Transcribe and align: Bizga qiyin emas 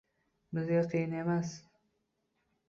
Bizga 0.57 0.79
qiyin 0.93 1.13
emas 1.25 1.53